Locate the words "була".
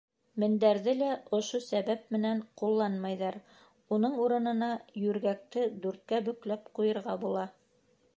7.25-7.45